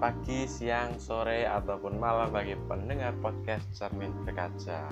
pagi, 0.00 0.48
siang, 0.48 0.96
sore, 0.96 1.44
ataupun 1.44 2.00
malam 2.00 2.32
bagi 2.32 2.56
pendengar 2.64 3.12
podcast 3.20 3.68
Cermin 3.76 4.08
Berkaca. 4.24 4.88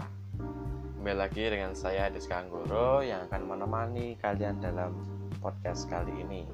Kembali 1.00 1.16
lagi 1.16 1.48
dengan 1.48 1.72
saya 1.72 2.12
Diska 2.12 2.44
Anggoro 2.44 3.00
yang 3.00 3.24
akan 3.24 3.48
menemani 3.48 4.20
kalian 4.20 4.60
dalam 4.60 4.92
podcast 5.40 5.88
kali 5.88 6.12
ini. 6.12 6.44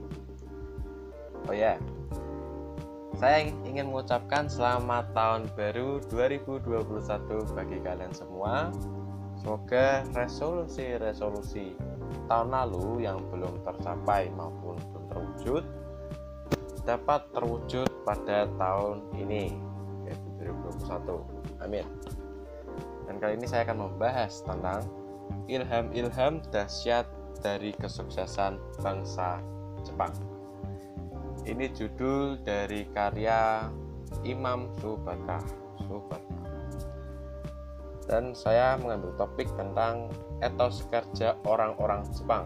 Oh 1.50 1.54
ya, 1.56 1.82
saya 3.18 3.50
ingin 3.66 3.90
mengucapkan 3.90 4.46
selamat 4.46 5.10
tahun 5.18 5.50
baru 5.58 5.98
2021 6.14 7.58
bagi 7.58 7.82
kalian 7.82 8.14
semua. 8.14 8.70
Semoga 9.42 10.06
resolusi-resolusi 10.14 11.74
tahun 12.30 12.54
lalu 12.54 13.02
yang 13.02 13.18
belum 13.34 13.66
tercapai 13.66 14.30
maupun 14.30 14.78
belum 14.78 15.04
terwujud 15.10 15.83
dapat 16.84 17.24
terwujud 17.32 17.88
pada 18.04 18.44
tahun 18.60 19.00
ini 19.16 19.56
yaitu 20.04 20.28
2021 20.84 21.64
amin. 21.64 21.86
Dan 23.08 23.14
kali 23.20 23.40
ini 23.40 23.46
saya 23.48 23.64
akan 23.68 23.88
membahas 23.88 24.44
tentang 24.44 24.84
ilham-ilham 25.48 26.44
dahsyat 26.52 27.08
dari 27.40 27.72
kesuksesan 27.76 28.60
bangsa 28.80 29.40
Jepang. 29.84 30.12
Ini 31.44 31.68
judul 31.76 32.40
dari 32.40 32.88
karya 32.92 33.68
Imam 34.24 34.72
Subaka 34.80 35.40
Subaka 35.84 36.32
dan 38.04 38.36
saya 38.36 38.76
mengambil 38.76 39.16
topik 39.16 39.48
tentang 39.56 40.12
etos 40.44 40.84
kerja 40.92 41.40
orang-orang 41.48 42.04
Jepang. 42.12 42.44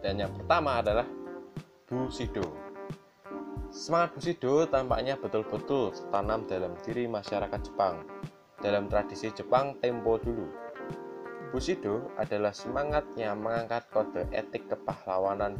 Dan 0.00 0.24
yang 0.24 0.32
pertama 0.32 0.80
adalah 0.80 1.04
Bushido 1.84 2.65
Semangat 3.74 4.14
Bushido 4.14 4.66
tampaknya 4.66 5.18
betul-betul 5.18 5.94
tertanam 5.94 6.46
dalam 6.46 6.72
diri 6.86 7.10
masyarakat 7.10 7.60
Jepang 7.62 8.02
dalam 8.60 8.88
tradisi 8.88 9.28
Jepang 9.32 9.76
tempo 9.78 10.16
dulu. 10.18 10.48
Bushido 11.52 12.10
adalah 12.18 12.50
semangat 12.50 13.06
yang 13.14 13.38
mengangkat 13.40 13.86
kode 13.94 14.26
etik 14.34 14.66
kepahlawanan 14.66 15.56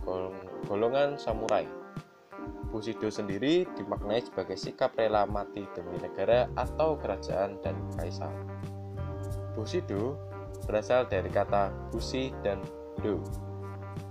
golongan 0.67 1.15
samurai. 1.15 1.65
Bushido 2.69 3.09
sendiri 3.09 3.65
dimaknai 3.79 4.21
sebagai 4.27 4.59
sikap 4.59 4.99
rela 4.99 5.25
mati 5.25 5.65
demi 5.73 5.97
negara 6.03 6.51
atau 6.59 6.99
kerajaan 6.99 7.63
dan 7.63 7.79
kaisar. 7.97 8.35
Bushido 9.55 10.19
berasal 10.67 11.07
dari 11.07 11.31
kata 11.31 11.71
bushi 11.95 12.35
dan 12.43 12.61
do 13.01 13.23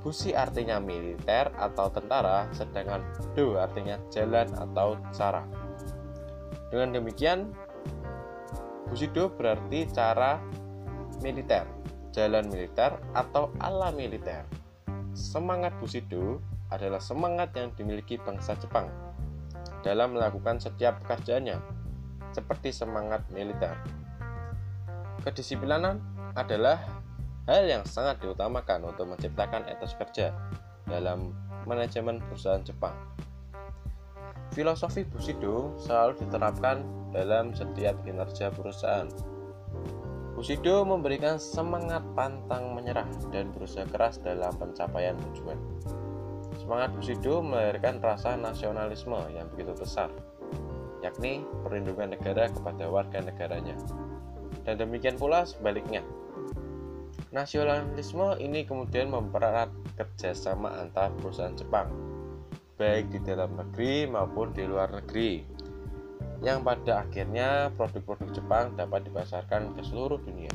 Busi 0.06 0.38
artinya 0.38 0.78
militer 0.78 1.50
atau 1.58 1.90
tentara, 1.90 2.46
sedangkan 2.54 3.02
do 3.34 3.58
artinya 3.58 3.98
jalan 4.14 4.46
atau 4.54 5.02
cara. 5.10 5.42
Dengan 6.70 6.94
demikian, 7.02 7.50
Busido 8.86 9.34
berarti 9.34 9.90
cara 9.90 10.38
militer, 11.26 11.66
jalan 12.14 12.46
militer 12.46 13.02
atau 13.18 13.50
ala 13.58 13.90
militer. 13.90 14.46
Semangat 15.18 15.74
Busido 15.82 16.38
adalah 16.70 17.02
semangat 17.02 17.54
yang 17.58 17.74
dimiliki 17.74 18.22
bangsa 18.22 18.54
Jepang 18.62 18.90
dalam 19.82 20.14
melakukan 20.14 20.62
setiap 20.62 21.02
pekerjaannya, 21.02 21.58
seperti 22.34 22.70
semangat 22.74 23.26
militer. 23.34 23.74
Kedisiplinan 25.26 25.98
adalah 26.38 26.95
hal 27.46 27.64
yang 27.70 27.86
sangat 27.86 28.18
diutamakan 28.26 28.90
untuk 28.90 29.06
menciptakan 29.06 29.70
etos 29.70 29.94
kerja 29.98 30.34
dalam 30.90 31.34
manajemen 31.70 32.18
perusahaan 32.26 32.62
Jepang. 32.66 32.94
Filosofi 34.54 35.06
Bushido 35.06 35.74
selalu 35.78 36.26
diterapkan 36.26 36.86
dalam 37.14 37.54
setiap 37.54 37.98
kinerja 38.06 38.50
perusahaan. 38.54 39.10
Bushido 40.36 40.84
memberikan 40.84 41.40
semangat 41.40 42.04
pantang 42.12 42.76
menyerah 42.76 43.08
dan 43.32 43.50
berusaha 43.56 43.88
keras 43.88 44.20
dalam 44.20 44.52
pencapaian 44.58 45.16
tujuan. 45.32 45.58
Semangat 46.60 46.92
Bushido 46.98 47.46
melahirkan 47.46 48.02
rasa 48.02 48.36
nasionalisme 48.36 49.16
yang 49.32 49.48
begitu 49.54 49.72
besar, 49.78 50.10
yakni 51.06 51.46
perlindungan 51.62 52.18
negara 52.18 52.50
kepada 52.50 52.90
warga 52.90 53.22
negaranya. 53.22 53.78
Dan 54.66 54.82
demikian 54.82 55.16
pula 55.16 55.46
sebaliknya, 55.46 56.02
Nasionalisme 57.36 58.40
ini 58.40 58.64
kemudian 58.64 59.12
mempererat 59.12 59.68
kerjasama 60.00 60.72
antar 60.80 61.12
perusahaan 61.20 61.52
Jepang, 61.52 61.92
baik 62.80 63.12
di 63.12 63.20
dalam 63.28 63.60
negeri 63.60 64.08
maupun 64.08 64.56
di 64.56 64.64
luar 64.64 64.88
negeri, 64.96 65.44
yang 66.40 66.64
pada 66.64 67.04
akhirnya 67.04 67.76
produk-produk 67.76 68.32
Jepang 68.32 68.80
dapat 68.80 69.12
dipasarkan 69.12 69.76
ke 69.76 69.84
seluruh 69.84 70.16
dunia. 70.24 70.48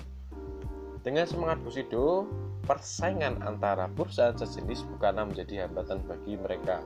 Dengan 1.05 1.29
semangat 1.29 1.61
Bushido, 1.61 2.25
persaingan 2.65 3.45
antara 3.45 3.85
perusahaan 3.93 4.41
sejenis 4.41 4.89
bukanlah 4.97 5.29
menjadi 5.29 5.69
hambatan 5.69 6.01
bagi 6.09 6.41
mereka, 6.41 6.81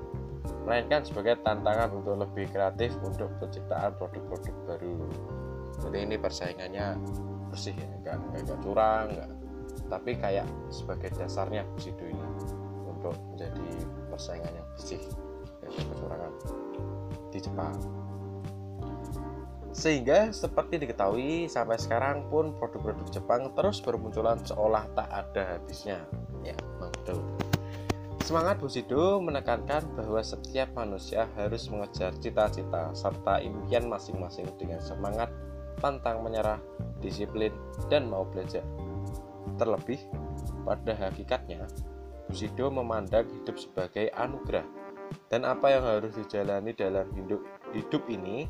melainkan 0.66 1.06
sebagai 1.06 1.38
tantangan 1.46 1.94
untuk 1.94 2.18
lebih 2.18 2.50
kreatif 2.50 2.98
untuk 3.06 3.30
penciptaan 3.38 3.94
produk-produk 3.94 4.54
baru. 4.66 5.06
Jadi 5.86 5.98
ini 6.02 6.18
persaingannya 6.18 6.98
bersih 7.54 7.78
ya, 7.78 7.86
nggak, 8.02 8.58
curang, 8.58 9.14
nggak 9.14 9.43
tapi 9.94 10.18
kayak 10.18 10.50
sebagai 10.74 11.14
dasarnya 11.14 11.62
Bushido 11.70 12.02
ini 12.02 12.26
untuk 12.90 13.14
menjadi 13.30 13.68
persaingan 14.10 14.50
yang 14.50 14.66
bersih 14.74 15.02
dan 15.62 15.70
kecurangan 15.70 16.32
di 17.30 17.38
Jepang. 17.38 17.74
Sehingga 19.74 20.34
seperti 20.34 20.82
diketahui 20.82 21.46
sampai 21.46 21.78
sekarang 21.78 22.26
pun 22.26 22.54
produk-produk 22.58 23.06
Jepang 23.10 23.54
terus 23.54 23.78
bermunculan 23.82 24.42
seolah 24.42 24.86
tak 24.98 25.10
ada 25.10 25.58
habisnya. 25.58 26.02
Ya 26.42 26.58
betul. 26.82 27.22
Semangat 28.22 28.58
Bushido 28.58 29.20
menekankan 29.20 29.84
bahwa 29.94 30.22
setiap 30.24 30.72
manusia 30.74 31.28
harus 31.38 31.68
mengejar 31.68 32.14
cita-cita 32.18 32.90
serta 32.96 33.42
impian 33.44 33.84
masing-masing 33.84 34.48
dengan 34.56 34.80
semangat, 34.80 35.28
pantang 35.76 36.24
menyerah, 36.24 36.56
disiplin, 37.04 37.52
dan 37.92 38.08
mau 38.08 38.24
belajar. 38.24 38.64
Terlebih, 39.60 40.00
pada 40.64 40.92
hakikatnya, 40.96 41.68
Bushido 42.26 42.72
memandang 42.72 43.28
hidup 43.28 43.60
sebagai 43.60 44.08
anugerah 44.16 44.64
dan 45.28 45.44
apa 45.44 45.70
yang 45.70 45.84
harus 45.84 46.16
dijalani 46.16 46.72
dalam 46.72 47.06
hidup, 47.12 47.44
hidup 47.76 48.02
ini 48.08 48.48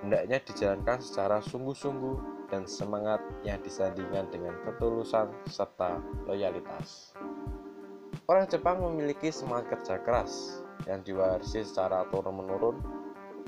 hendaknya 0.00 0.38
dijalankan 0.46 1.02
secara 1.02 1.42
sungguh-sungguh 1.42 2.48
dan 2.52 2.62
semangat 2.64 3.18
yang 3.42 3.58
disandingkan 3.66 4.30
dengan 4.30 4.54
ketulusan 4.62 5.34
serta 5.50 5.98
loyalitas. 6.30 7.10
Orang 8.26 8.46
Jepang 8.50 8.82
memiliki 8.82 9.30
semangat 9.30 9.78
kerja 9.78 10.02
keras 10.02 10.62
yang 10.86 11.02
diwarisi 11.02 11.62
secara 11.66 12.06
turun-menurun 12.10 12.78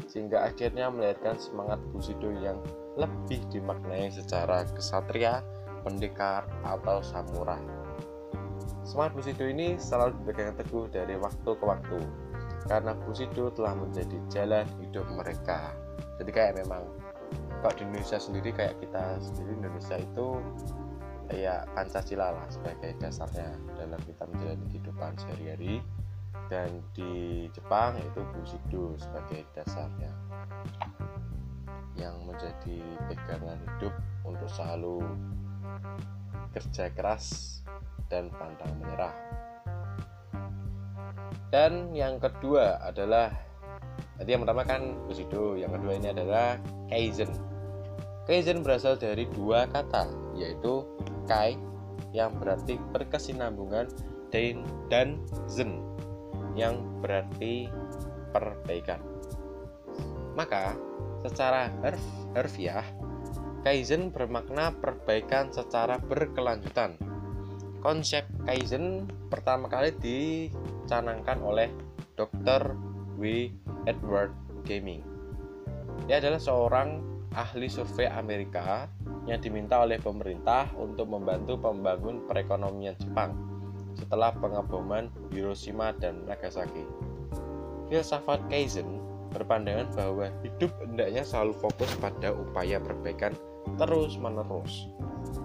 sehingga 0.06 0.46
akhirnya 0.46 0.90
melahirkan 0.90 1.34
semangat 1.38 1.82
Bushido 1.90 2.30
yang 2.38 2.62
lebih 2.94 3.42
dimaknai 3.50 4.10
secara 4.10 4.66
kesatria 4.70 5.42
pendekar, 5.88 6.44
atau 6.60 7.00
samurai. 7.00 7.64
Semangat 8.84 9.16
Bushido 9.16 9.48
ini 9.48 9.80
selalu 9.80 10.20
dipegang 10.20 10.52
teguh 10.60 10.88
dari 10.92 11.16
waktu 11.16 11.50
ke 11.56 11.64
waktu 11.64 11.98
karena 12.68 12.92
Bushido 13.04 13.48
telah 13.56 13.72
menjadi 13.72 14.16
jalan 14.28 14.68
hidup 14.84 15.08
mereka. 15.16 15.72
Jadi 16.20 16.30
kayak 16.32 16.60
memang 16.60 16.84
kalau 17.64 17.74
di 17.74 17.82
Indonesia 17.88 18.20
sendiri 18.20 18.52
kayak 18.52 18.76
kita 18.80 19.16
sendiri 19.20 19.56
Indonesia 19.56 19.96
itu 19.96 20.26
ya 21.32 21.64
Pancasila 21.76 22.32
lah 22.32 22.46
sebagai 22.48 22.96
dasarnya 23.00 23.56
dalam 23.76 24.00
kita 24.08 24.24
menjalani 24.24 24.64
kehidupan 24.72 25.12
sehari-hari 25.20 25.84
dan 26.48 26.80
di 26.96 27.44
Jepang 27.52 28.00
itu 28.00 28.20
Bushido 28.32 28.96
sebagai 28.96 29.44
dasarnya 29.52 30.12
yang 31.98 32.16
menjadi 32.24 32.80
pegangan 33.10 33.58
hidup 33.58 33.94
untuk 34.24 34.48
selalu 34.48 35.02
kerja 36.52 36.90
keras 36.92 37.58
dan 38.08 38.32
pantang 38.34 38.72
menyerah. 38.80 39.14
Dan 41.48 41.96
yang 41.96 42.20
kedua 42.20 42.76
adalah 42.84 43.32
tadi 44.20 44.36
yang 44.36 44.44
pertama 44.44 44.62
kan 44.68 45.00
Bushido, 45.08 45.56
yang 45.56 45.72
kedua 45.72 45.96
ini 45.96 46.12
adalah 46.12 46.60
Kaizen. 46.92 47.32
Kaizen 48.28 48.60
berasal 48.60 49.00
dari 49.00 49.24
dua 49.32 49.64
kata, 49.68 50.08
yaitu 50.36 50.84
Kai 51.24 51.56
yang 52.12 52.36
berarti 52.36 52.76
berkesinambungan 52.92 53.88
dan 54.28 54.64
dan 54.92 55.08
Zen 55.48 55.80
yang 56.52 57.00
berarti 57.00 57.68
perbaikan. 58.32 59.00
Maka 60.36 60.76
secara 61.24 61.72
harf, 61.80 62.02
harfiah 62.36 62.84
Kaizen 63.66 64.14
bermakna 64.14 64.70
perbaikan 64.70 65.50
secara 65.50 65.98
berkelanjutan. 65.98 66.94
Konsep 67.82 68.26
Kaizen 68.46 69.10
pertama 69.26 69.66
kali 69.66 69.94
dicanangkan 69.98 71.42
oleh 71.42 71.70
Dr. 72.14 72.74
W. 73.18 73.50
Edward 73.86 74.30
Gaming. 74.62 75.02
Dia 76.06 76.22
adalah 76.22 76.38
seorang 76.38 77.02
ahli 77.34 77.66
survei 77.66 78.06
Amerika 78.06 78.86
yang 79.26 79.42
diminta 79.42 79.82
oleh 79.82 79.98
pemerintah 79.98 80.70
untuk 80.78 81.10
membantu 81.10 81.58
pembangun 81.58 82.24
perekonomian 82.30 82.94
Jepang 82.98 83.34
setelah 83.98 84.30
pengeboman 84.38 85.10
Hiroshima 85.34 85.90
dan 85.98 86.22
Nagasaki. 86.30 86.86
Filsafat 87.90 88.38
Kaizen 88.46 89.02
berpandangan 89.34 89.90
bahwa 89.92 90.30
hidup 90.46 90.72
hendaknya 90.80 91.26
selalu 91.26 91.58
fokus 91.58 91.90
pada 92.00 92.32
upaya 92.32 92.80
perbaikan 92.80 93.34
terus-menerus. 93.76 94.88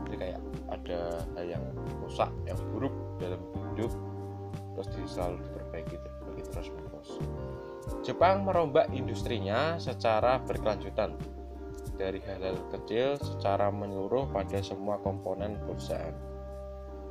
Jadi 0.08 0.16
kayak 0.16 0.42
ada 0.72 1.26
hal 1.36 1.46
yang 1.46 1.66
rusak, 2.00 2.30
yang 2.48 2.60
buruk 2.72 2.94
dalam 3.20 3.42
hidup, 3.74 3.92
terus 4.78 4.88
selalu 5.10 5.42
diperbaiki, 5.42 5.96
diperbaiki 5.98 6.44
terus-menerus. 6.54 7.10
Jepang 8.04 8.48
merombak 8.48 8.88
industrinya 8.96 9.76
secara 9.76 10.40
berkelanjutan 10.40 11.16
dari 12.00 12.20
hal-hal 12.26 12.58
kecil 12.72 13.20
secara 13.20 13.70
menyeluruh 13.70 14.28
pada 14.32 14.60
semua 14.64 14.98
komponen 15.04 15.60
perusahaan. 15.68 16.16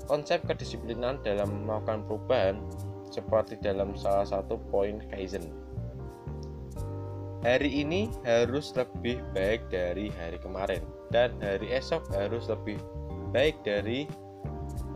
Konsep 0.09 0.43
kedisiplinan 0.49 1.23
dalam 1.23 1.64
melakukan 1.69 2.03
perubahan 2.09 2.56
seperti 3.12 3.61
dalam 3.61 3.94
salah 3.94 4.26
satu 4.26 4.59
poin 4.73 4.99
Kaizen. 5.12 5.47
Hari 7.43 7.82
ini 7.82 8.11
harus 8.23 8.70
lebih 8.75 9.19
baik 9.35 9.67
dari 9.70 10.11
hari 10.14 10.38
kemarin 10.38 10.82
dan 11.12 11.37
hari 11.44 11.69
esok 11.70 12.09
harus 12.17 12.49
lebih 12.49 12.81
baik 13.31 13.61
dari 13.62 14.09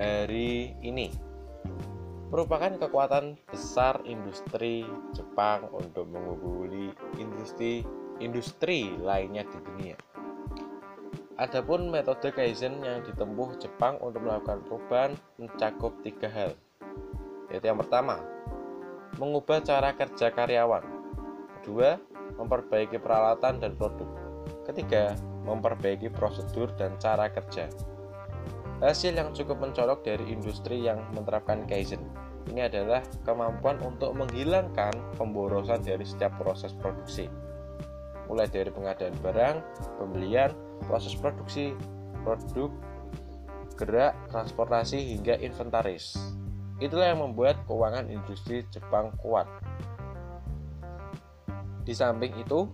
hari 0.00 0.72
ini. 0.80 1.12
Merupakan 2.32 2.74
kekuatan 2.74 3.38
besar 3.46 4.02
industri 4.02 4.82
Jepang 5.14 5.70
untuk 5.70 6.10
mengungguli 6.10 6.90
industri 7.22 7.86
industri 8.18 8.90
lainnya 8.98 9.46
di 9.46 9.58
dunia. 9.62 9.96
Adapun 11.36 11.92
metode 11.92 12.32
Kaizen 12.32 12.80
yang 12.80 13.04
ditempuh 13.04 13.60
Jepang 13.60 14.00
untuk 14.00 14.24
melakukan 14.24 14.64
perubahan 14.64 15.12
mencakup 15.36 15.92
tiga 16.00 16.32
hal. 16.32 16.56
Yaitu 17.52 17.68
yang 17.68 17.76
pertama, 17.76 18.24
mengubah 19.20 19.60
cara 19.60 19.92
kerja 19.92 20.32
karyawan. 20.32 20.80
Kedua, 21.60 22.00
memperbaiki 22.40 22.96
peralatan 22.96 23.60
dan 23.60 23.76
produk. 23.76 24.08
Ketiga, 24.64 25.12
memperbaiki 25.46 26.10
prosedur 26.10 26.74
dan 26.74 26.98
cara 26.98 27.30
kerja. 27.30 27.70
Hasil 28.82 29.16
yang 29.16 29.32
cukup 29.32 29.62
mencolok 29.62 30.04
dari 30.04 30.28
industri 30.28 30.84
yang 30.84 31.00
menerapkan 31.16 31.64
Kaizen 31.64 32.02
ini 32.52 32.66
adalah 32.66 33.02
kemampuan 33.24 33.80
untuk 33.82 34.12
menghilangkan 34.14 34.92
pemborosan 35.16 35.82
dari 35.82 36.04
setiap 36.04 36.36
proses 36.38 36.76
produksi 36.76 37.26
mulai 38.26 38.50
dari 38.50 38.70
pengadaan 38.70 39.14
barang, 39.22 39.56
pembelian, 39.98 40.50
proses 40.86 41.14
produksi, 41.14 41.72
produk, 42.26 42.70
gerak, 43.78 44.14
transportasi 44.30 45.16
hingga 45.16 45.38
inventaris. 45.38 46.18
Itulah 46.82 47.14
yang 47.14 47.22
membuat 47.24 47.62
keuangan 47.64 48.10
industri 48.12 48.66
Jepang 48.68 49.14
kuat. 49.22 49.48
Di 51.86 51.94
samping 51.94 52.34
itu, 52.36 52.66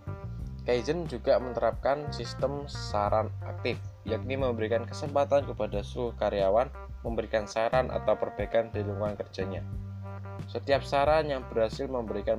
Kaizen 0.63 1.11
juga 1.11 1.43
menerapkan 1.43 2.07
sistem 2.15 2.71
saran 2.71 3.27
aktif, 3.43 3.83
yakni 4.07 4.39
memberikan 4.39 4.87
kesempatan 4.87 5.43
kepada 5.43 5.83
seluruh 5.83 6.15
karyawan 6.15 6.71
memberikan 7.03 7.51
saran 7.51 7.91
atau 7.91 8.15
perbaikan 8.15 8.71
di 8.71 8.87
lingkungan 8.87 9.19
kerjanya. 9.19 9.67
Setiap 10.47 10.87
saran 10.87 11.27
yang 11.27 11.43
berhasil 11.51 11.91
memberikan 11.91 12.39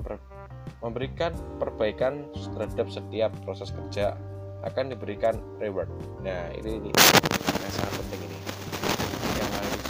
memberikan 0.80 1.36
perbaikan 1.60 2.32
terhadap 2.32 2.88
setiap 2.88 3.32
proses 3.44 3.76
kerja 3.76 4.16
akan 4.64 4.96
diberikan 4.96 5.36
reward. 5.60 5.92
Nah, 6.24 6.48
ini, 6.56 6.80
ini 6.80 6.92
yang 6.96 7.74
sangat 7.76 7.94
penting 8.08 8.22
ini 8.32 8.40
yang 9.36 9.50
harus 9.52 9.84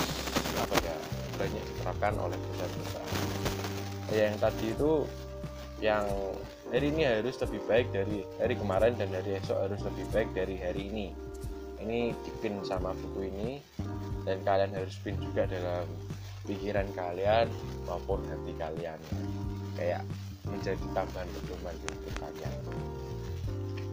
apa 0.57 0.75
ya 0.81 0.95
banyak 1.37 1.63
diterapkan 1.69 2.13
oleh 2.17 2.37
perusahaan-perusahaan. 2.41 3.17
Yang 4.09 4.35
tadi 4.41 4.65
itu 4.73 4.91
yang 5.81 6.05
hari 6.73 6.89
ini 6.89 7.05
harus 7.05 7.37
lebih 7.37 7.61
baik 7.69 7.93
dari 7.93 8.25
hari 8.41 8.57
kemarin 8.57 8.97
dan 8.97 9.13
hari 9.13 9.37
esok 9.37 9.69
harus 9.69 9.81
lebih 9.85 10.05
baik 10.09 10.29
dari 10.33 10.57
hari 10.57 10.89
ini. 10.89 11.07
Ini 11.85 12.17
dipin 12.25 12.57
sama 12.65 12.97
buku 12.97 13.29
ini 13.29 13.61
dan 14.25 14.41
kalian 14.41 14.73
harus 14.73 14.97
pin 15.05 15.13
juga 15.21 15.45
dalam 15.45 15.85
pikiran 16.49 16.89
kalian 16.97 17.45
maupun 17.85 18.25
hati 18.25 18.57
kalian. 18.57 18.97
Kayak 19.77 20.01
menjadi 20.49 20.85
tambahan 20.97 21.29
pedoman 21.29 21.75
untuk 21.77 22.13
kalian 22.17 22.61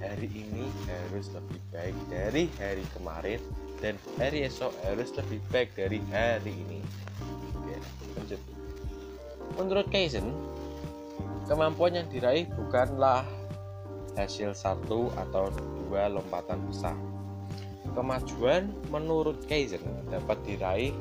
hari 0.01 0.29
ini 0.33 0.65
harus 0.89 1.29
lebih 1.37 1.61
baik 1.77 1.97
dari 2.09 2.49
hari 2.57 2.85
kemarin 2.97 3.41
dan 3.85 3.95
hari 4.17 4.49
esok 4.49 4.73
harus 4.89 5.13
lebih 5.13 5.41
baik 5.53 5.77
dari 5.77 6.01
hari 6.09 6.57
ini 6.57 6.81
oke 7.53 7.77
lanjut 8.17 8.41
menurut 9.61 9.87
Kaizen 9.93 10.33
kemampuan 11.51 11.99
yang 11.99 12.07
diraih 12.07 12.47
bukanlah 12.55 13.27
hasil 14.15 14.55
satu 14.55 15.11
atau 15.19 15.51
dua 15.83 16.07
lompatan 16.07 16.63
besar 16.71 16.95
kemajuan 17.91 18.71
menurut 18.95 19.43
Kaizen 19.51 19.83
dapat 20.07 20.39
diraih 20.47 20.95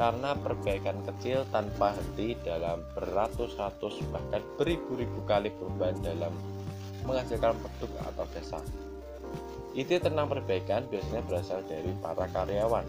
karena 0.00 0.32
perbaikan 0.32 0.96
kecil 1.04 1.44
tanpa 1.52 1.92
henti 1.92 2.32
dalam 2.40 2.80
beratus-ratus 2.96 4.00
bahkan 4.08 4.40
beribu-ribu 4.56 5.20
kali 5.28 5.52
perubahan 5.52 6.00
dalam 6.00 6.32
menghasilkan 7.04 7.52
produk 7.60 8.08
atau 8.08 8.24
jasa. 8.32 8.60
Ide 9.76 10.00
tentang 10.00 10.32
perbaikan 10.32 10.88
biasanya 10.88 11.20
berasal 11.28 11.60
dari 11.68 11.92
para 12.00 12.24
karyawan. 12.32 12.88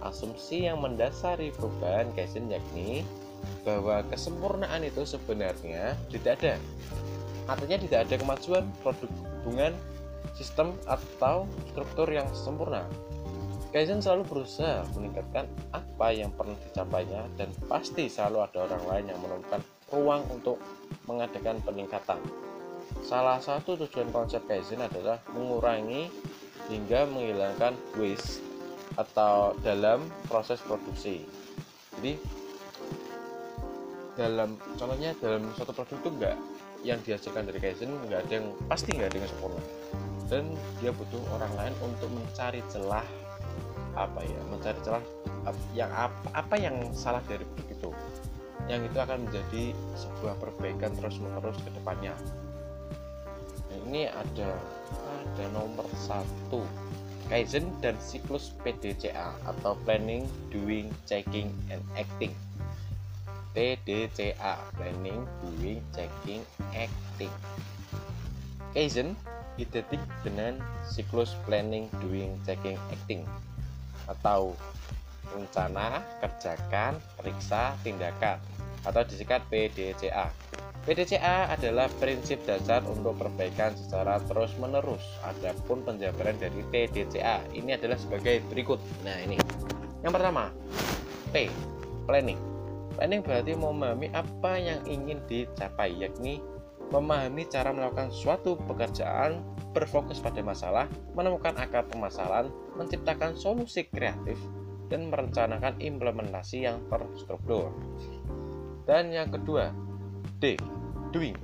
Asumsi 0.00 0.64
yang 0.64 0.80
mendasari 0.80 1.52
perubahan 1.52 2.08
Kaizen 2.16 2.48
yakni 2.48 3.04
bahwa 3.62 4.04
kesempurnaan 4.08 4.82
itu 4.84 5.04
sebenarnya 5.04 5.96
tidak 6.10 6.42
ada. 6.42 6.54
Artinya 7.44 7.76
tidak 7.76 7.98
ada 8.08 8.14
kemajuan 8.16 8.64
produk 8.80 9.10
hubungan 9.44 9.72
sistem 10.34 10.72
atau 10.88 11.44
struktur 11.70 12.08
yang 12.08 12.26
sempurna. 12.32 12.84
Kaizen 13.74 13.98
selalu 13.98 14.22
berusaha 14.30 14.86
meningkatkan 14.94 15.50
apa 15.74 16.14
yang 16.14 16.30
pernah 16.30 16.54
dicapainya 16.62 17.26
dan 17.34 17.50
pasti 17.66 18.06
selalu 18.06 18.46
ada 18.46 18.70
orang 18.70 18.82
lain 18.86 19.06
yang 19.10 19.18
menemukan 19.18 19.60
ruang 19.90 20.22
untuk 20.30 20.62
mengadakan 21.10 21.58
peningkatan. 21.66 22.22
Salah 23.02 23.42
satu 23.42 23.74
tujuan 23.74 24.14
konsep 24.14 24.46
Kaizen 24.46 24.78
adalah 24.78 25.18
mengurangi 25.34 26.06
hingga 26.70 27.04
menghilangkan 27.10 27.74
waste 27.98 28.40
atau 28.94 29.58
dalam 29.66 30.06
proses 30.30 30.62
produksi. 30.62 31.26
Jadi 31.98 32.14
dalam 34.14 34.54
contohnya 34.78 35.10
dalam 35.18 35.50
suatu 35.58 35.74
produk 35.74 35.98
itu 35.98 36.10
enggak 36.14 36.36
yang 36.86 36.98
dihasilkan 37.02 37.48
dari 37.50 37.58
Kaizen 37.58 37.90
enggak 38.06 38.26
ada 38.28 38.32
yang 38.38 38.48
pasti 38.70 38.94
enggak 38.94 39.08
ada 39.14 39.18
yang 39.22 39.30
sempurna. 39.30 39.62
Dan 40.24 40.44
dia 40.80 40.90
butuh 40.94 41.20
orang 41.36 41.52
lain 41.58 41.74
untuk 41.84 42.08
mencari 42.10 42.62
celah 42.70 43.06
apa 43.94 44.20
ya 44.26 44.40
mencari 44.50 44.78
celah 44.82 45.04
yang 45.76 45.90
apa, 45.94 46.18
apa 46.34 46.54
yang 46.58 46.76
salah 46.94 47.22
dari 47.26 47.42
produk 47.42 47.68
itu. 47.70 47.90
Yang 48.70 48.80
itu 48.90 48.98
akan 49.02 49.18
menjadi 49.28 49.64
sebuah 49.98 50.34
perbaikan 50.40 50.90
terus 50.96 51.20
menerus 51.20 51.58
ke 51.60 51.70
depannya. 51.74 52.14
Nah, 53.68 53.78
ini 53.90 54.08
ada 54.08 54.56
ada 55.26 55.44
nomor 55.52 55.84
satu. 55.98 56.64
Kaizen 57.24 57.72
dan 57.80 57.96
siklus 58.04 58.52
PDCA 58.60 59.32
atau 59.48 59.72
Planning, 59.88 60.28
Doing, 60.52 60.92
Checking, 61.08 61.48
and 61.72 61.80
Acting 61.96 62.36
PDCA 63.54 64.54
Planning, 64.74 65.22
Doing, 65.40 65.80
Checking, 65.94 66.42
Acting 66.74 67.32
Kaizen 68.74 69.14
identik 69.54 70.02
dengan 70.26 70.58
siklus 70.82 71.38
Planning, 71.46 71.86
Doing, 72.02 72.34
Checking, 72.42 72.74
Acting 72.90 73.22
atau 74.10 74.58
rencana, 75.30 76.02
kerjakan, 76.18 76.98
periksa, 77.16 77.78
tindakan 77.86 78.42
atau 78.84 79.00
disingkat 79.06 79.46
PDCA. 79.48 80.28
PDCA 80.84 81.48
adalah 81.48 81.88
prinsip 81.96 82.44
dasar 82.44 82.84
untuk 82.84 83.16
perbaikan 83.16 83.72
secara 83.72 84.20
terus-menerus. 84.28 85.00
Adapun 85.24 85.80
penjabaran 85.80 86.36
dari 86.36 86.60
PDCA 86.68 87.40
ini 87.56 87.72
adalah 87.72 87.96
sebagai 87.96 88.44
berikut. 88.52 88.76
Nah, 89.00 89.16
ini. 89.24 89.40
Yang 90.04 90.12
pertama, 90.12 90.52
P, 91.32 91.48
planning. 92.04 92.53
Planning 92.94 93.22
berarti 93.26 93.52
memahami 93.58 94.08
apa 94.14 94.54
yang 94.54 94.80
ingin 94.86 95.18
dicapai, 95.26 95.90
yakni 95.98 96.38
memahami 96.94 97.42
cara 97.50 97.74
melakukan 97.74 98.14
suatu 98.14 98.54
pekerjaan, 98.70 99.42
berfokus 99.74 100.22
pada 100.22 100.38
masalah, 100.46 100.86
menemukan 101.18 101.56
akar 101.58 101.82
permasalahan, 101.90 102.54
menciptakan 102.78 103.34
solusi 103.34 103.90
kreatif, 103.90 104.38
dan 104.86 105.10
merencanakan 105.10 105.74
implementasi 105.82 106.70
yang 106.70 106.78
terstruktur. 106.86 107.74
Dan 108.86 109.10
yang 109.10 109.32
kedua, 109.32 109.74
D. 110.38 110.54
Doing. 111.10 111.34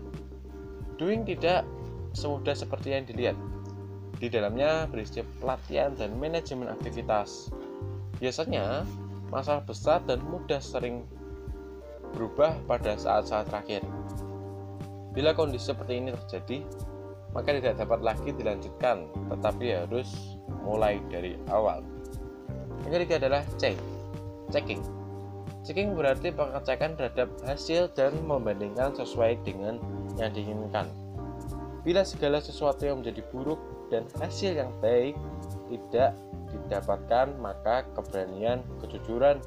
Doing 1.01 1.27
tidak 1.27 1.67
semudah 2.13 2.55
seperti 2.55 2.95
yang 2.95 3.09
dilihat. 3.09 3.35
Di 4.21 4.29
dalamnya 4.29 4.85
berisi 4.87 5.25
pelatihan 5.41 5.97
dan 5.97 6.15
manajemen 6.21 6.69
aktivitas. 6.69 7.49
Biasanya, 8.21 8.85
masalah 9.33 9.65
besar 9.65 10.05
dan 10.05 10.21
mudah 10.21 10.61
sering 10.61 11.09
berubah 12.13 12.59
pada 12.67 12.97
saat-saat 12.99 13.49
terakhir. 13.49 13.83
Bila 15.11 15.35
kondisi 15.35 15.71
seperti 15.71 15.99
ini 15.99 16.15
terjadi, 16.15 16.63
maka 17.35 17.55
tidak 17.55 17.79
dapat 17.79 18.01
lagi 18.03 18.31
dilanjutkan, 18.35 19.11
tetapi 19.31 19.67
harus 19.75 20.39
mulai 20.63 20.99
dari 21.11 21.39
awal. 21.51 21.83
Yang 22.87 22.93
ketiga 23.03 23.15
adalah 23.27 23.43
check, 23.59 23.77
checking. 24.51 24.83
Checking 25.63 25.93
berarti 25.95 26.33
pengecekan 26.33 26.97
terhadap 26.97 27.29
hasil 27.45 27.93
dan 27.93 28.17
membandingkan 28.25 28.97
sesuai 28.97 29.39
dengan 29.45 29.79
yang 30.17 30.33
diinginkan. 30.33 30.89
Bila 31.81 32.05
segala 32.05 32.41
sesuatu 32.41 32.85
yang 32.85 33.01
menjadi 33.05 33.23
buruk 33.33 33.61
dan 33.89 34.05
hasil 34.21 34.57
yang 34.57 34.73
baik 34.81 35.17
tidak 35.69 36.17
didapatkan, 36.51 37.35
maka 37.39 37.87
keberanian, 37.95 38.61
kejujuran, 38.83 39.39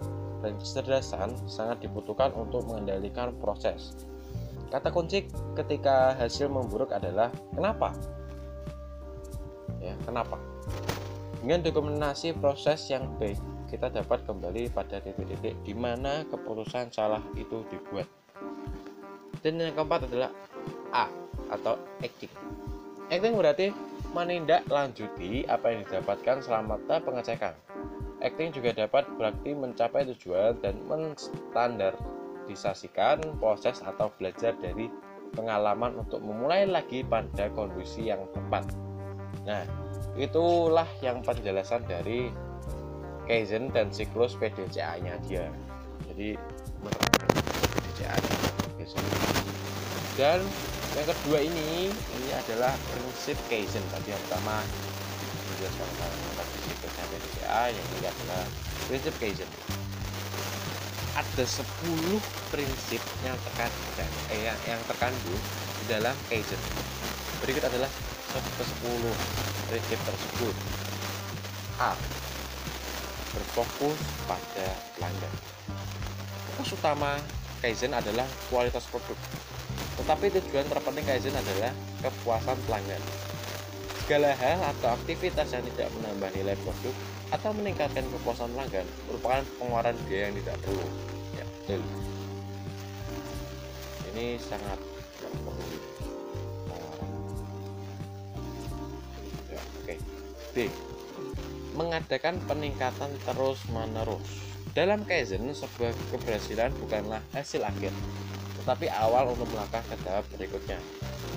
dan 0.43 0.59
kecerdasan 0.59 1.31
sangat 1.47 1.79
dibutuhkan 1.79 2.35
untuk 2.35 2.67
mengendalikan 2.67 3.31
proses. 3.39 3.95
Kata 4.67 4.91
kunci 4.91 5.23
ketika 5.55 6.11
hasil 6.19 6.51
memburuk 6.51 6.91
adalah 6.91 7.31
kenapa? 7.55 7.95
Ya, 9.79 9.95
kenapa? 10.03 10.35
Dengan 11.39 11.63
dokumentasi 11.63 12.35
proses 12.39 12.87
yang 12.91 13.07
baik, 13.19 13.39
kita 13.71 13.87
dapat 13.91 14.23
kembali 14.27 14.71
pada 14.71 14.99
titik-titik 14.99 15.55
di 15.63 15.73
mana 15.75 16.27
keputusan 16.27 16.91
salah 16.91 17.23
itu 17.39 17.63
dibuat. 17.71 18.07
Dan 19.43 19.59
yang 19.59 19.75
keempat 19.75 20.07
adalah 20.07 20.31
A 20.95 21.11
atau 21.51 21.75
acting. 21.99 22.31
Acting 23.11 23.35
berarti 23.35 23.75
menindaklanjuti 24.13 25.49
apa 25.49 25.73
yang 25.73 25.81
didapatkan 25.89 26.37
selama 26.45 26.79
pengecekan. 26.85 27.53
Acting 28.23 28.55
juga 28.55 28.71
dapat 28.71 29.03
berarti 29.19 29.51
mencapai 29.51 30.07
tujuan 30.15 30.55
dan 30.63 30.79
menstandardisasikan 30.87 33.19
proses 33.35 33.83
atau 33.83 34.07
belajar 34.15 34.55
dari 34.63 34.87
pengalaman 35.35 35.99
untuk 35.99 36.23
memulai 36.23 36.63
lagi 36.63 37.03
pada 37.03 37.51
kondisi 37.51 38.07
yang 38.07 38.23
tepat. 38.31 38.63
Nah, 39.43 39.67
itulah 40.15 40.87
yang 41.03 41.19
penjelasan 41.19 41.83
dari 41.83 42.31
Kaizen 43.27 43.75
dan 43.75 43.91
siklus 43.91 44.39
PDCA-nya 44.39 45.19
dia. 45.27 45.51
Jadi 46.07 46.39
PDCA 46.79 48.15
dan 50.13 50.45
yang 50.93 51.09
kedua 51.09 51.41
ini 51.41 51.89
ini 51.89 52.29
adalah 52.37 52.69
prinsip 52.93 53.33
Kaizen 53.49 53.81
tadi 53.89 54.13
yang 54.13 54.21
pertama 54.29 54.61
tentang 56.71 57.07
prinsip 57.11 57.31
PDCA 57.35 57.63
yang 57.71 57.85
kedua 57.91 58.09
adalah 58.09 58.43
prinsip 58.87 59.13
Kaizen 59.19 59.49
ada 61.13 61.43
10 61.45 61.61
prinsip 62.49 63.01
yang 63.21 63.37
terkandung 63.37 63.93
eh, 64.33 64.41
yang, 64.49 64.57
yang 64.65 64.81
terkandung 64.89 65.41
di 65.81 65.85
dalam 65.91 66.15
Kaizen 66.31 66.61
berikut 67.43 67.63
adalah 67.67 67.91
ke 68.33 68.63
10 68.65 69.69
prinsip 69.69 69.99
tersebut. 70.01 70.55
A. 71.77 71.93
Berfokus 73.33 73.99
pada 74.25 74.67
pelanggan. 74.97 75.33
Fokus 76.53 76.77
utama 76.77 77.17
Kaizen 77.61 77.93
adalah 77.93 78.25
kualitas 78.49 78.85
produk. 78.89 79.17
Tetapi 80.01 80.33
tujuan 80.39 80.65
terpenting 80.65 81.05
Kaizen 81.05 81.35
adalah 81.37 81.73
kepuasan 82.01 82.57
pelanggan. 82.65 83.01
Segala 84.03 84.35
hal 84.35 84.59
atau 84.59 84.99
aktivitas 84.99 85.47
yang 85.55 85.63
tidak 85.63 85.87
menambah 85.95 86.27
nilai 86.35 86.59
produk 86.59 86.91
atau 87.31 87.55
meningkatkan 87.55 88.03
kepuasan 88.03 88.51
pelanggan 88.51 88.83
merupakan 89.07 89.41
pengeluaran 89.55 89.95
biaya 90.11 90.27
yang 90.27 90.35
tidak 90.43 90.57
perlu. 90.59 90.87
Ya, 91.39 91.45
betul. 91.47 91.81
Ini 94.11 94.25
sangat 94.43 94.79
tidak 94.83 95.31
perlu 95.39 95.63
Ya, 99.47 99.61
oke. 99.63 99.95
B. 100.51 100.57
Mengadakan 101.71 102.35
peningkatan 102.43 103.11
terus-menerus. 103.23 104.27
Dalam 104.75 105.07
Kaizen, 105.07 105.47
sebuah 105.47 105.95
keberhasilan 106.11 106.75
bukanlah 106.75 107.23
hasil 107.31 107.63
akhir, 107.63 107.95
tetapi 108.59 108.91
awal 108.91 109.31
untuk 109.31 109.47
melangkah 109.47 109.85
ke 109.87 109.95
tahap 110.03 110.27
berikutnya. 110.35 110.81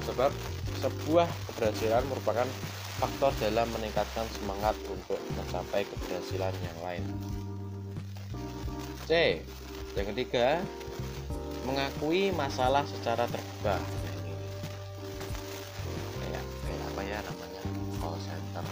Sebab 0.09 0.35
sebuah 0.81 1.29
keberhasilan 1.51 2.05
merupakan 2.09 2.49
faktor 2.97 3.33
dalam 3.41 3.69
meningkatkan 3.77 4.25
semangat 4.37 4.77
untuk 4.89 5.21
mencapai 5.37 5.85
keberhasilan 5.85 6.55
yang 6.65 6.79
lain. 6.85 7.05
C. 9.05 9.41
Yang 9.97 10.07
ketiga, 10.13 10.61
mengakui 11.65 12.33
masalah 12.33 12.85
secara 12.85 13.25
terbuka. 13.29 13.77
Kayak 16.21 16.45
apa 16.93 17.01
ya 17.05 17.19
namanya? 17.25 17.63
Call 18.01 18.17
center. 18.21 18.65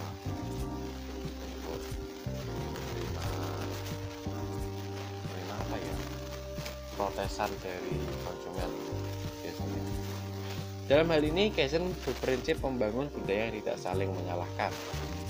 apa 5.54 5.76
ya? 5.80 5.96
Protesan 6.94 7.50
dari 7.64 7.96
dalam 10.84 11.08
hal 11.08 11.24
ini, 11.24 11.48
Kaizen 11.48 11.88
berprinsip 12.04 12.60
membangun 12.60 13.08
budaya 13.08 13.48
yang 13.48 13.56
tidak 13.64 13.76
saling 13.80 14.10
menyalahkan, 14.12 14.68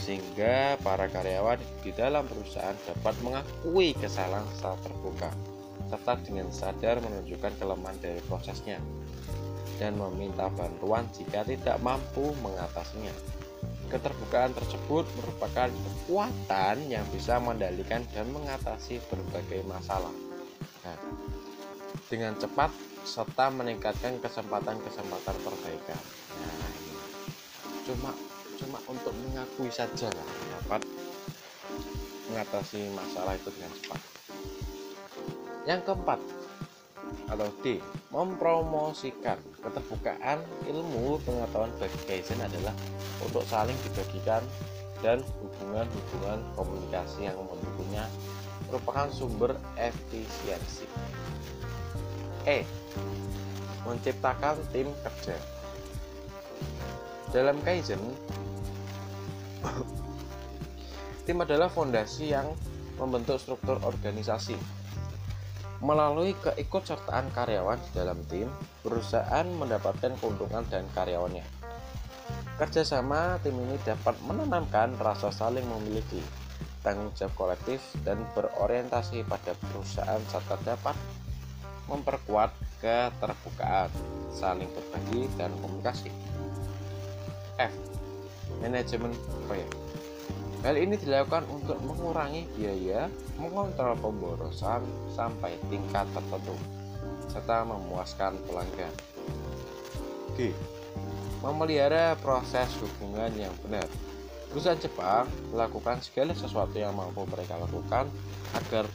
sehingga 0.03 0.75
para 0.83 1.07
karyawan 1.07 1.63
di 1.87 1.95
dalam 1.95 2.27
perusahaan 2.27 2.75
dapat 2.91 3.15
mengakui 3.23 3.95
kesalahan 3.95 4.43
secara 4.59 4.75
terbuka, 4.83 5.31
serta 5.87 6.19
dengan 6.27 6.51
sadar 6.51 6.99
menunjukkan 6.99 7.55
kelemahan 7.63 7.95
dari 8.03 8.19
prosesnya, 8.27 8.83
dan 9.79 9.95
meminta 9.95 10.51
bantuan 10.51 11.07
jika 11.15 11.47
tidak 11.47 11.79
mampu 11.79 12.35
mengatasinya. 12.43 13.15
Keterbukaan 13.95 14.51
tersebut 14.59 15.07
merupakan 15.23 15.71
kekuatan 15.71 16.77
yang 16.91 17.07
bisa 17.15 17.39
mengendalikan 17.39 18.03
dan 18.11 18.27
mengatasi 18.35 18.99
berbagai 19.07 19.63
masalah. 19.71 20.11
Nah, 20.83 20.99
dengan 22.11 22.35
cepat 22.35 22.75
serta 23.05 23.53
meningkatkan 23.53 24.17
kesempatan-kesempatan 24.25 25.37
perbaikan. 25.45 26.01
Nah, 26.41 26.69
ini 26.73 26.97
cuma 27.85 28.11
cuma 28.57 28.79
untuk 28.89 29.13
mengakui 29.13 29.69
saja 29.69 30.09
lah 30.09 30.29
dapat 30.57 30.81
mengatasi 32.33 32.89
masalah 32.97 33.37
itu 33.37 33.53
dengan 33.53 33.73
cepat. 33.77 34.01
Yang 35.69 35.81
keempat 35.85 36.21
atau 37.29 37.49
D, 37.61 37.81
mempromosikan 38.13 39.37
keterbukaan 39.61 40.41
ilmu 40.69 41.21
pengetahuan 41.25 41.73
bagi 41.77 42.01
Kaizen 42.09 42.41
adalah 42.41 42.73
untuk 43.21 43.45
saling 43.49 43.77
dibagikan 43.85 44.45
dan 45.05 45.21
hubungan-hubungan 45.41 46.41
komunikasi 46.57 47.29
yang 47.29 47.37
mendukungnya 47.37 48.09
merupakan 48.69 49.09
sumber 49.13 49.53
efisiensi. 49.77 50.89
E. 52.45 52.65
Menciptakan 53.85 54.57
tim 54.73 54.89
kerja. 55.05 55.37
Dalam 57.33 57.59
Kaizen, 57.65 58.01
tim 61.27 61.39
adalah 61.41 61.69
fondasi 61.73 62.31
yang 62.31 62.47
membentuk 63.01 63.41
struktur 63.43 63.81
organisasi. 63.83 64.55
Melalui 65.85 66.33
keikutsertaan 66.41 67.29
karyawan 67.35 67.77
di 67.77 67.91
dalam 67.93 68.17
tim, 68.31 68.49
perusahaan 68.81 69.45
mendapatkan 69.45 70.17
keuntungan 70.17 70.65
dan 70.73 70.89
karyawannya. 70.97 71.45
Kerjasama 72.57 73.43
tim 73.43 73.59
ini 73.59 73.77
dapat 73.83 74.17
menanamkan 74.25 74.95
rasa 74.97 75.29
saling 75.35 75.67
memiliki, 75.67 76.23
tanggung 76.81 77.11
jawab 77.19 77.35
kolektif, 77.35 77.83
dan 78.07 78.23
berorientasi 78.33 79.27
pada 79.29 79.53
perusahaan 79.59 80.23
serta 80.31 80.57
dapat 80.63 80.97
memperkuat 81.89 82.51
keterbukaan, 82.81 83.91
saling 84.33 84.69
berbagi, 84.73 85.29
dan 85.37 85.53
komunikasi. 85.61 86.11
F. 87.61 87.73
Manajemen 88.61 89.13
proyek. 89.47 89.71
Hal 90.65 90.81
ini 90.81 90.97
dilakukan 90.97 91.45
untuk 91.53 91.77
mengurangi 91.85 92.49
biaya, 92.57 93.13
mengontrol 93.37 94.01
pemborosan 94.01 94.81
sampai 95.13 95.61
tingkat 95.69 96.09
tertentu, 96.17 96.57
serta 97.29 97.69
memuaskan 97.69 98.41
pelanggan. 98.49 98.93
G. 100.41 100.57
Memelihara 101.45 102.17
proses 102.25 102.73
hubungan 102.81 103.29
yang 103.37 103.53
benar. 103.61 103.85
Perusahaan 104.49 104.81
Jepang 104.81 105.29
melakukan 105.53 106.01
segala 106.01 106.33
sesuatu 106.33 106.81
yang 106.81 106.97
mampu 106.97 107.29
mereka 107.29 107.61
lakukan 107.61 108.09
agar 108.57 108.89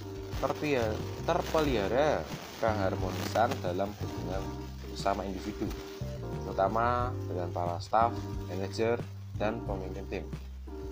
terpelihara 1.27 2.25
keharmonisan 2.59 3.49
dalam 3.63 3.89
hubungan 3.97 4.43
bersama 4.91 5.23
individu. 5.23 5.65
terutama 6.43 7.13
dengan 7.29 7.49
para 7.53 7.77
staff, 7.77 8.09
manajer, 8.49 8.97
dan 9.39 9.61
pemimpin 9.63 10.05
tim. 10.09 10.25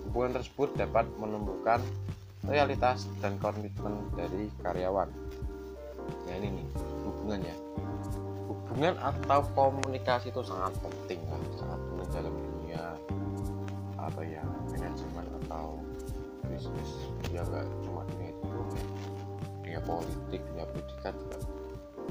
Hubungan 0.08 0.40
tersebut 0.40 0.72
dapat 0.78 1.04
menumbuhkan 1.20 1.82
realitas 2.48 3.04
dan 3.20 3.36
komitmen 3.42 4.08
dari 4.16 4.48
karyawan. 4.64 5.10
Nah 6.24 6.34
ini 6.40 6.62
nih 6.62 6.68
hubungannya. 7.04 7.54
Hubungan 8.48 8.94
atau 9.02 9.44
komunikasi 9.52 10.32
itu 10.32 10.40
sangat 10.46 10.72
penting 10.80 11.20
lah, 11.28 11.42
sangat 11.58 11.80
penting 11.92 12.08
dalam 12.14 12.34
dunia 12.34 12.82
apa 13.98 14.20
ya 14.24 14.42
manajemen 14.72 15.26
atau 15.44 15.82
bisnis. 16.48 16.90
Ya 17.34 17.44
nggak 17.44 17.66
cuma 17.84 18.06
dunia 18.14 18.30
itu, 18.32 18.46
dunia 19.60 19.80
politik, 19.84 20.40
dunia 20.48 20.64
pendidikan 20.70 21.12
juga 21.18 21.57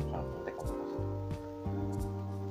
penting 0.06 0.56
komunikasi. 0.56 0.98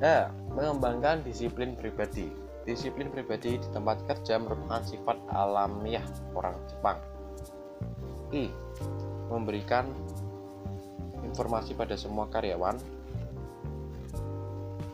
Ya, 0.03 0.19
mengembangkan 0.53 1.25
disiplin 1.25 1.73
pribadi. 1.79 2.29
Disiplin 2.67 3.09
pribadi 3.15 3.63
di 3.63 3.69
tempat 3.71 4.03
kerja 4.11 4.43
merupakan 4.43 4.83
sifat 4.83 5.17
alamiah 5.31 6.03
orang 6.35 6.59
Jepang 6.67 6.99
I. 8.35 8.51
Memberikan 9.31 9.91
informasi 11.23 11.79
pada 11.79 11.95
semua 11.95 12.27
karyawan. 12.27 12.79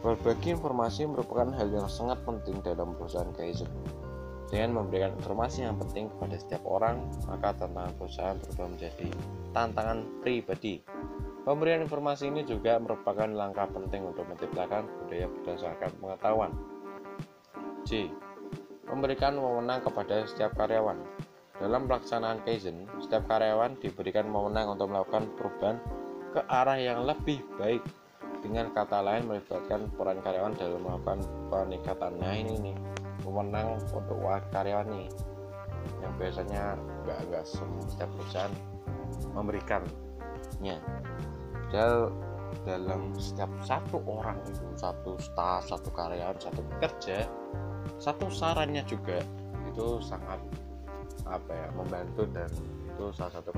Berbagi 0.03 0.59
informasi 0.59 1.07
merupakan 1.07 1.47
hal 1.55 1.71
yang 1.71 1.87
sangat 1.87 2.19
penting 2.27 2.59
dalam 2.67 2.93
perusahaan 2.99 3.31
Kaizen. 3.39 3.71
Dengan 4.53 4.85
memberikan 4.85 5.17
informasi 5.17 5.65
yang 5.65 5.81
penting 5.81 6.13
kepada 6.13 6.37
setiap 6.37 6.61
orang, 6.69 7.01
maka 7.25 7.57
tantangan 7.57 7.95
perusahaan 7.97 8.37
berubah 8.37 8.67
menjadi 8.69 9.09
tantangan 9.57 9.99
pribadi. 10.21 10.85
Pemberian 11.43 11.83
informasi 11.83 12.31
ini 12.31 12.47
juga 12.47 12.79
merupakan 12.79 13.27
langkah 13.27 13.67
penting 13.67 14.07
untuk 14.07 14.31
menciptakan 14.31 14.87
budaya 15.03 15.27
berdasarkan 15.27 15.91
pengetahuan. 15.99 16.55
C. 17.83 18.07
Memberikan 18.87 19.35
wewenang 19.43 19.83
kepada 19.83 20.23
setiap 20.23 20.55
karyawan. 20.55 21.03
Dalam 21.59 21.91
pelaksanaan 21.91 22.47
Kaizen, 22.47 22.87
setiap 23.03 23.27
karyawan 23.27 23.75
diberikan 23.83 24.31
wewenang 24.31 24.71
untuk 24.71 24.95
melakukan 24.95 25.35
perubahan 25.35 25.83
ke 26.31 26.47
arah 26.47 26.79
yang 26.79 27.03
lebih 27.03 27.43
baik. 27.59 27.83
Dengan 28.39 28.71
kata 28.71 29.03
lain, 29.03 29.27
melibatkan 29.27 29.91
peran 29.99 30.23
karyawan 30.23 30.55
dalam 30.55 30.79
melakukan 30.79 31.27
peningkatan. 31.51 32.23
Nah 32.23 32.35
ini 32.39 32.55
nih, 32.71 32.77
wewenang 33.27 33.83
untuk 33.83 34.15
karyawan 34.55 34.87
nih, 34.95 35.11
yang 36.07 36.15
biasanya 36.19 36.79
nggak 37.03 37.19
nggak 37.31 37.45
setiap 37.51 38.11
perusahaan 38.15 38.55
memberikannya. 39.35 40.79
Padahal 41.73 42.13
dalam 42.69 43.17
setiap 43.17 43.49
satu 43.65 44.05
orang 44.05 44.37
itu 44.45 44.61
satu 44.77 45.17
staff, 45.17 45.65
satu 45.65 45.89
karyawan, 45.89 46.37
satu 46.37 46.61
pekerja, 46.69 47.25
satu 47.97 48.29
sarannya 48.29 48.85
juga 48.85 49.25
itu 49.73 49.97
sangat 50.05 50.37
apa 51.25 51.49
ya 51.49 51.73
membantu 51.73 52.29
dan 52.29 52.53
itu 52.85 53.09
salah 53.17 53.41
satu 53.41 53.57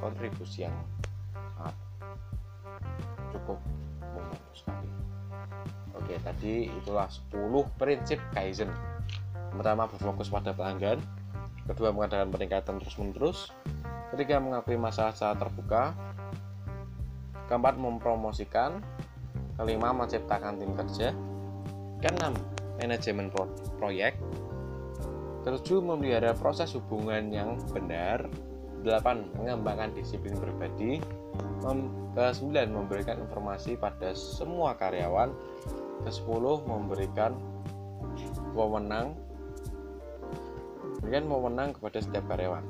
kontribusi, 0.00 0.64
yang 0.64 0.72
sangat 1.60 1.76
cukup 3.36 3.60
membantu 4.00 4.52
sekali. 4.56 4.88
Oke 5.92 6.16
tadi 6.24 6.72
itulah 6.72 7.12
10 7.12 7.36
prinsip 7.76 8.16
Kaizen. 8.32 8.72
Pertama 9.52 9.84
berfokus 9.92 10.32
pada 10.32 10.56
pelanggan. 10.56 11.04
Kedua 11.68 11.92
mengadakan 11.92 12.32
peningkatan 12.32 12.80
terus 12.80 12.96
menerus 12.96 13.52
ketiga 14.12 14.36
mengakui 14.40 14.76
masalah 14.76 15.16
secara 15.16 15.36
terbuka 15.40 15.96
keempat 17.50 17.78
mempromosikan 17.78 18.82
kelima 19.56 19.94
menciptakan 19.94 20.58
tim 20.58 20.72
kerja 20.74 21.14
keenam 22.02 22.34
manajemen 22.80 23.30
proyek 23.78 24.18
Ketujuh, 25.42 25.82
memelihara 25.82 26.38
proses 26.38 26.70
hubungan 26.78 27.34
yang 27.34 27.58
benar. 27.74 28.30
Delapan, 28.86 29.26
mengembangkan 29.34 29.90
disiplin 29.90 30.38
pribadi. 30.38 31.02
Kesembilan, 32.14 32.70
memberikan 32.70 33.18
informasi 33.18 33.74
pada 33.74 34.14
semua 34.14 34.78
karyawan. 34.78 35.34
Kesepuluh, 36.06 36.62
memberikan 36.62 37.34
wewenang 38.54 39.18
memberikan 41.02 41.24
wewenang 41.26 41.68
kepada 41.74 41.98
setiap 41.98 42.24
karyawan. 42.30 42.62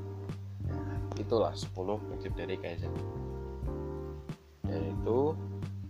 itulah 1.20 1.52
10 1.52 1.76
prinsip 2.08 2.32
dari 2.32 2.56
Kaizen. 2.56 2.88
Itu 5.02 5.34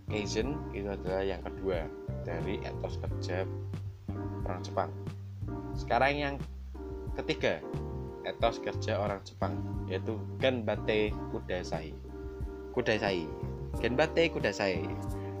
Kaizen 0.09 0.57
itu 0.73 0.89
adalah 0.89 1.21
yang 1.21 1.41
kedua 1.45 1.85
dari 2.25 2.59
etos 2.65 2.97
kerja 2.97 3.45
orang 4.45 4.61
Jepang. 4.65 4.89
Sekarang 5.73 6.13
yang 6.13 6.35
Ketiga, 7.13 7.61
etos 8.25 8.57
kerja 8.57 8.97
orang 8.97 9.21
Jepang 9.21 9.53
yaitu 9.85 10.17
Genbate 10.41 11.13
Kudasai. 11.29 11.93
Kudasai. 12.73 13.29
Genbate 13.77 14.33
Kudasai. 14.33 14.81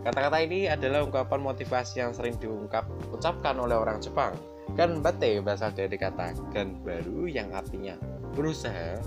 Kata-kata 0.05 0.37
ini 0.45 0.69
adalah 0.69 1.01
ungkapan 1.01 1.41
motivasi 1.41 2.05
yang 2.05 2.13
sering 2.13 2.37
diungkap 2.37 2.85
ucapkan 3.09 3.57
oleh 3.57 3.73
orang 3.73 3.97
Jepang. 3.97 4.37
Genbate 4.77 5.41
berasal 5.41 5.73
dari 5.73 5.97
kata 5.97 6.37
gen 6.53 6.77
baru 6.85 7.25
yang 7.25 7.49
artinya 7.57 7.97
berusaha. 8.37 9.01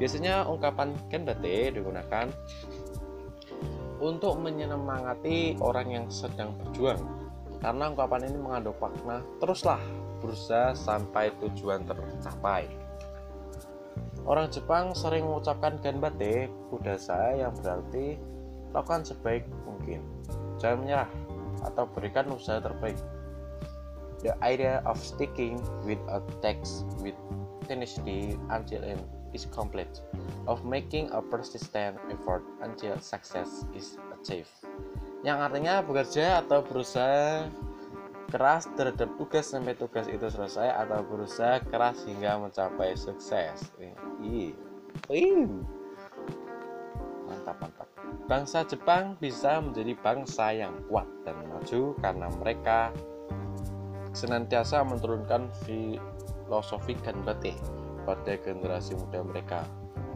Biasanya 0.00 0.48
ungkapan 0.48 0.96
genbate 1.12 1.76
digunakan 1.76 2.32
untuk 3.98 4.38
menyemangati 4.38 5.58
orang 5.58 5.88
yang 5.90 6.06
sedang 6.10 6.54
berjuang. 6.58 7.00
Karena 7.58 7.90
ungkapan 7.90 8.30
ini 8.30 8.38
mengandung 8.38 8.78
makna 8.78 9.18
teruslah 9.42 9.82
berusaha 10.22 10.74
sampai 10.74 11.34
tujuan 11.42 11.82
tercapai. 11.86 12.70
Orang 14.28 14.52
Jepang 14.52 14.94
sering 14.94 15.26
mengucapkan 15.26 15.80
ganbate 15.80 16.52
kudasa 16.70 17.34
yang 17.34 17.54
berarti 17.58 18.20
lakukan 18.70 19.02
sebaik 19.02 19.48
mungkin. 19.64 20.04
Jangan 20.60 20.78
menyerah 20.84 21.10
atau 21.64 21.88
berikan 21.90 22.30
usaha 22.30 22.62
terbaik. 22.62 22.98
The 24.22 24.34
idea 24.42 24.82
of 24.82 24.98
sticking 24.98 25.62
with 25.86 26.02
a 26.10 26.18
text 26.42 26.84
with 26.98 27.14
tenacity 27.70 28.34
until 28.50 28.82
it 28.82 28.98
is 29.32 29.46
complete, 29.52 30.00
of 30.46 30.64
making 30.64 31.10
a 31.12 31.20
persistent 31.20 31.96
effort 32.08 32.44
until 32.62 32.96
success 33.00 33.64
is 33.76 33.98
achieved. 34.14 34.52
Yang 35.26 35.38
artinya 35.50 35.74
bekerja 35.82 36.46
atau 36.46 36.62
berusaha 36.62 37.50
keras 38.28 38.68
terhadap 38.76 39.08
tugas 39.16 39.48
sampai 39.48 39.72
tugas 39.72 40.04
itu 40.06 40.28
selesai 40.28 40.68
atau 40.84 41.00
berusaha 41.00 41.64
keras 41.64 42.04
hingga 42.04 42.36
mencapai 42.36 42.92
sukses. 42.92 43.72
Ih, 44.20 44.52
mantap 47.24 47.56
mantap. 47.60 47.88
Bangsa 48.28 48.64
Jepang 48.68 49.16
bisa 49.16 49.60
menjadi 49.64 49.96
bangsa 50.04 50.52
yang 50.52 50.76
kuat 50.92 51.08
dan 51.24 51.40
maju 51.48 51.96
karena 52.04 52.28
mereka 52.36 52.92
senantiasa 54.12 54.84
menurunkan 54.84 55.48
filosofi 55.64 56.92
Ganbate 57.00 57.77
pada 58.08 58.32
generasi 58.40 58.96
muda 58.96 59.20
mereka. 59.20 59.68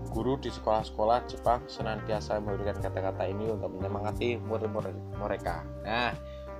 Guru 0.08 0.40
di 0.40 0.48
sekolah-sekolah 0.48 1.28
Jepang 1.28 1.60
senantiasa 1.68 2.40
memberikan 2.40 2.80
kata-kata 2.80 3.28
ini 3.28 3.52
untuk 3.52 3.68
menyemangati 3.76 4.40
murid-murid 4.40 4.96
mereka. 5.20 5.60
Nah, 5.84 6.16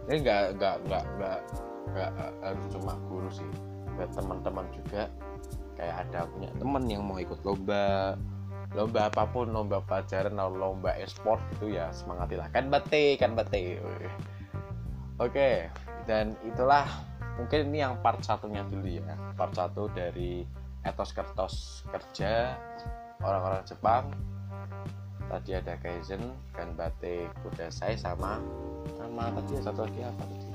ini 0.09 0.21
nggak 0.21 0.61
nggak 0.61 0.77
nggak 0.89 1.05
nggak 1.17 1.41
nggak 1.93 2.11
harus 2.45 2.67
cuma 2.73 2.93
guru 3.09 3.31
sih 3.33 3.51
buat 3.95 4.11
teman-teman 4.17 4.67
juga 4.73 5.13
kayak 5.77 6.09
ada 6.09 6.29
punya 6.31 6.51
teman 6.57 6.85
yang 6.89 7.03
mau 7.05 7.19
ikut 7.21 7.41
lomba 7.45 8.17
lomba 8.73 9.13
apa 9.13 9.29
pun 9.29 9.53
lomba 9.53 9.85
pelajaran 9.85 10.41
atau 10.41 10.57
lomba 10.57 10.97
e-sport 10.97 11.43
gitu 11.57 11.77
ya 11.77 11.93
semangatilah 11.93 12.49
kan 12.51 12.73
bate 12.73 13.21
kan 13.21 13.37
bate 13.37 13.77
oke 15.21 15.51
dan 16.09 16.33
itulah 16.43 16.89
mungkin 17.37 17.69
ini 17.73 17.85
yang 17.85 18.01
part 18.01 18.25
satunya 18.25 18.65
dulu 18.65 18.89
ya 18.89 19.13
part 19.37 19.53
satu 19.53 19.93
dari 19.93 20.45
etos 20.83 21.11
kertos 21.15 21.87
kerja 21.91 22.59
orang-orang 23.23 23.63
Jepang. 23.67 24.05
Tadi 25.31 25.57
ada 25.57 25.81
Kaizen 25.81 26.21
kan 26.53 26.77
bate 26.77 27.31
kudasai 27.41 27.97
sama 27.97 28.43
sama 28.99 29.33
tadi 29.33 29.53
satu 29.63 29.87
lagi 29.87 30.01
apa 30.05 30.23
tadi? 30.29 30.49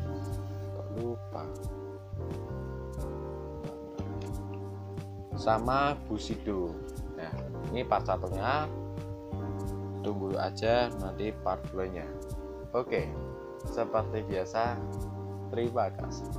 Kok 0.76 0.88
lupa. 1.02 1.44
Sama 5.40 5.98
Bushido. 6.06 6.76
Nah 7.18 7.34
ini 7.74 7.82
part 7.82 8.06
satunya. 8.06 8.70
Tunggu 10.06 10.40
aja 10.40 10.88
nanti 11.04 11.36
part 11.44 11.60
2 11.76 11.92
nya 11.92 12.08
oke 12.72 13.10
seperti 13.68 14.24
biasa 14.24 14.80
terima 15.52 15.92
kasih 16.00 16.32